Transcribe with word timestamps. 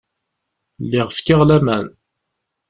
Lliɣ 0.83 1.07
fkiɣ 1.17 1.39
laman. 1.47 1.85